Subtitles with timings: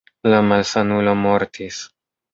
[0.33, 1.83] La malsanulo mortis.